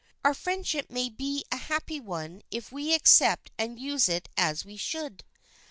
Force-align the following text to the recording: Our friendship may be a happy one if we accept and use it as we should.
Our 0.25 0.33
friendship 0.33 0.89
may 0.89 1.09
be 1.09 1.45
a 1.51 1.57
happy 1.57 1.99
one 1.99 2.41
if 2.49 2.71
we 2.71 2.95
accept 2.95 3.51
and 3.59 3.77
use 3.79 4.09
it 4.09 4.29
as 4.35 4.65
we 4.65 4.75
should. 4.75 5.23